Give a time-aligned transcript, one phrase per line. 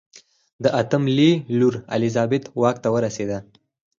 [0.63, 3.37] د اتم لي لور الیزابت واک ته ورسېده.